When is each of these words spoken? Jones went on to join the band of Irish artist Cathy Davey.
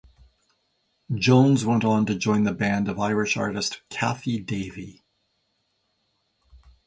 Jones 1.13 1.63
went 1.63 1.83
on 1.85 2.07
to 2.07 2.15
join 2.15 2.41
the 2.43 2.55
band 2.55 2.87
of 2.89 2.99
Irish 2.99 3.37
artist 3.37 3.83
Cathy 3.91 4.39
Davey. 4.39 5.03